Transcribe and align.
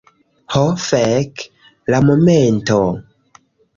Ho, 0.53 0.61
fek'. 0.85 1.45
La 1.95 1.99
momento. 2.09 2.81